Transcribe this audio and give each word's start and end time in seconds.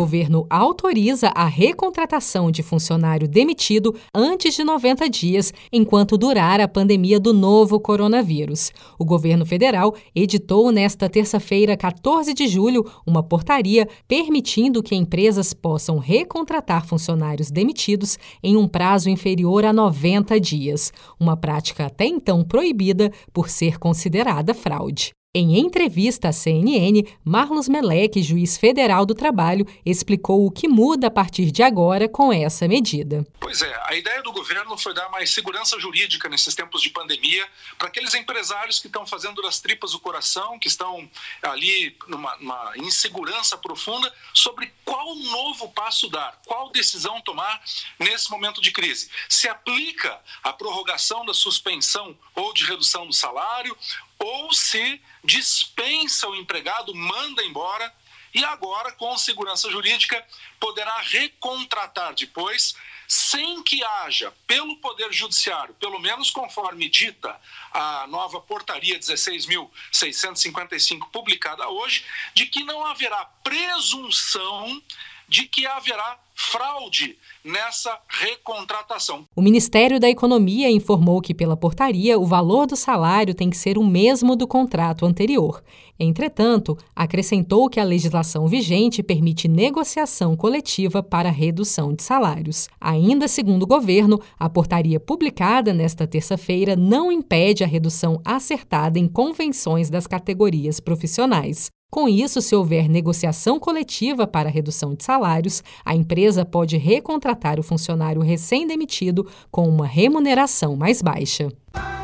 Governo 0.00 0.46
autoriza 0.48 1.28
a 1.34 1.44
recontratação 1.44 2.50
de 2.50 2.62
funcionário 2.62 3.28
demitido 3.28 3.94
antes 4.14 4.54
de 4.54 4.64
90 4.64 5.10
dias, 5.10 5.52
enquanto 5.70 6.16
durar 6.16 6.58
a 6.58 6.66
pandemia 6.66 7.20
do 7.20 7.34
novo 7.34 7.78
coronavírus. 7.78 8.72
O 8.98 9.04
governo 9.04 9.44
federal 9.44 9.94
editou 10.14 10.72
nesta 10.72 11.06
terça-feira, 11.06 11.76
14 11.76 12.32
de 12.32 12.48
julho, 12.48 12.90
uma 13.06 13.22
portaria 13.22 13.86
permitindo 14.08 14.82
que 14.82 14.94
empresas 14.94 15.52
possam 15.52 15.98
recontratar 15.98 16.86
funcionários 16.86 17.50
demitidos 17.50 18.18
em 18.42 18.56
um 18.56 18.66
prazo 18.66 19.10
inferior 19.10 19.66
a 19.66 19.72
90 19.72 20.40
dias, 20.40 20.94
uma 21.20 21.36
prática 21.36 21.84
até 21.84 22.06
então 22.06 22.42
proibida 22.42 23.12
por 23.34 23.50
ser 23.50 23.78
considerada 23.78 24.54
fraude. 24.54 25.12
Em 25.32 25.60
entrevista 25.60 26.30
à 26.30 26.32
CNN, 26.32 27.04
Marlos 27.24 27.68
Meleque, 27.68 28.20
juiz 28.20 28.58
federal 28.58 29.06
do 29.06 29.14
trabalho, 29.14 29.64
explicou 29.86 30.44
o 30.44 30.50
que 30.50 30.66
muda 30.66 31.06
a 31.06 31.10
partir 31.10 31.52
de 31.52 31.62
agora 31.62 32.08
com 32.08 32.32
essa 32.32 32.66
medida. 32.66 33.24
Pois 33.38 33.62
é, 33.62 33.80
a 33.84 33.94
ideia 33.94 34.20
do 34.24 34.32
governo 34.32 34.76
foi 34.76 34.92
dar 34.92 35.08
mais 35.08 35.30
segurança 35.30 35.78
jurídica 35.78 36.28
nesses 36.28 36.52
tempos 36.52 36.82
de 36.82 36.90
pandemia 36.90 37.48
para 37.78 37.86
aqueles 37.86 38.12
empresários 38.14 38.80
que 38.80 38.88
estão 38.88 39.06
fazendo 39.06 39.40
das 39.40 39.60
tripas 39.60 39.94
o 39.94 40.00
coração, 40.00 40.58
que 40.58 40.66
estão 40.66 41.08
ali 41.42 41.96
numa, 42.08 42.36
numa 42.38 42.72
insegurança 42.78 43.56
profunda 43.56 44.12
sobre 44.34 44.72
qual 44.84 45.14
novo 45.14 45.68
passo 45.68 46.08
dar, 46.08 46.40
qual 46.44 46.72
decisão 46.72 47.20
tomar 47.20 47.62
nesse 48.00 48.28
momento 48.32 48.60
de 48.60 48.72
crise. 48.72 49.08
Se 49.28 49.48
aplica 49.48 50.18
a 50.42 50.52
prorrogação 50.52 51.24
da 51.24 51.32
suspensão 51.32 52.18
ou 52.34 52.52
de 52.52 52.64
redução 52.64 53.06
do 53.06 53.12
salário, 53.12 53.76
ou 54.22 54.52
se 54.52 55.00
dispensa 55.24 56.28
o 56.28 56.36
empregado, 56.36 56.94
manda 56.94 57.42
embora 57.42 57.90
e 58.32 58.44
agora, 58.44 58.92
com 58.92 59.18
segurança 59.18 59.68
jurídica, 59.70 60.24
poderá 60.60 61.00
recontratar 61.00 62.14
depois, 62.14 62.76
sem 63.08 63.60
que 63.64 63.82
haja, 63.82 64.32
pelo 64.46 64.76
Poder 64.76 65.12
Judiciário, 65.12 65.74
pelo 65.74 65.98
menos 65.98 66.30
conforme 66.30 66.88
dita 66.88 67.40
a 67.72 68.06
nova 68.06 68.40
portaria 68.40 69.00
16.655, 69.00 71.10
publicada 71.10 71.68
hoje, 71.68 72.04
de 72.32 72.46
que 72.46 72.62
não 72.62 72.86
haverá 72.86 73.24
presunção 73.42 74.80
de 75.26 75.46
que 75.46 75.66
haverá 75.66 76.16
fraude 76.40 77.18
nessa 77.44 77.98
recontratação. 78.08 79.26
O 79.36 79.42
Ministério 79.42 80.00
da 80.00 80.08
Economia 80.08 80.70
informou 80.70 81.20
que, 81.20 81.34
pela 81.34 81.56
portaria, 81.56 82.18
o 82.18 82.24
valor 82.24 82.66
do 82.66 82.76
salário 82.76 83.34
tem 83.34 83.50
que 83.50 83.56
ser 83.56 83.76
o 83.76 83.84
mesmo 83.84 84.34
do 84.34 84.46
contrato 84.46 85.04
anterior. 85.04 85.62
Entretanto, 85.98 86.78
acrescentou 86.96 87.68
que 87.68 87.78
a 87.78 87.84
legislação 87.84 88.48
vigente 88.48 89.02
permite 89.02 89.46
negociação 89.46 90.34
coletiva 90.34 91.02
para 91.02 91.30
redução 91.30 91.92
de 91.92 92.02
salários. 92.02 92.68
Ainda 92.80 93.28
segundo 93.28 93.64
o 93.64 93.66
governo, 93.66 94.18
a 94.38 94.48
portaria 94.48 94.98
publicada 94.98 95.74
nesta 95.74 96.06
terça-feira 96.06 96.74
não 96.74 97.12
impede 97.12 97.62
a 97.62 97.66
redução 97.66 98.20
acertada 98.24 98.98
em 98.98 99.06
convenções 99.06 99.90
das 99.90 100.06
categorias 100.06 100.80
profissionais. 100.80 101.70
Com 101.90 102.08
isso, 102.08 102.40
se 102.40 102.54
houver 102.54 102.88
negociação 102.88 103.58
coletiva 103.58 104.24
para 104.24 104.48
redução 104.48 104.94
de 104.94 105.02
salários, 105.02 105.60
a 105.84 105.92
empresa 105.92 106.44
pode 106.44 106.76
recontratar 106.76 107.58
o 107.58 107.64
funcionário 107.64 108.22
recém-demitido 108.22 109.26
com 109.50 109.68
uma 109.68 109.88
remuneração 109.88 110.76
mais 110.76 111.02
baixa. 111.02 111.48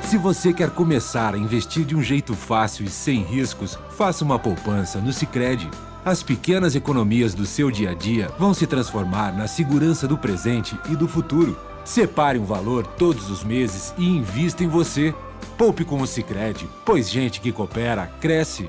Se 0.02 0.18
você 0.18 0.52
quer 0.52 0.70
começar 0.70 1.34
a 1.34 1.38
investir 1.38 1.84
de 1.84 1.94
um 1.94 2.02
jeito 2.02 2.34
fácil 2.34 2.84
e 2.84 2.88
sem 2.88 3.22
riscos, 3.22 3.78
faça 3.90 4.24
uma 4.24 4.40
poupança 4.40 5.00
no 5.00 5.12
Sicredi. 5.12 5.70
As 6.04 6.20
pequenas 6.20 6.74
economias 6.74 7.32
do 7.32 7.46
seu 7.46 7.70
dia 7.70 7.90
a 7.90 7.94
dia 7.94 8.28
vão 8.40 8.52
se 8.52 8.66
transformar 8.66 9.36
na 9.36 9.46
segurança 9.46 10.08
do 10.08 10.18
presente 10.18 10.76
e 10.90 10.96
do 10.96 11.06
futuro. 11.06 11.56
Separe 11.84 12.40
um 12.40 12.44
valor 12.44 12.84
todos 12.84 13.30
os 13.30 13.44
meses 13.44 13.94
e 13.96 14.04
invista 14.04 14.64
em 14.64 14.68
você. 14.68 15.14
Poupe 15.56 15.84
com 15.84 16.00
o 16.00 16.06
Sicredi, 16.08 16.68
pois 16.84 17.08
gente 17.08 17.40
que 17.40 17.52
coopera 17.52 18.06
cresce 18.20 18.68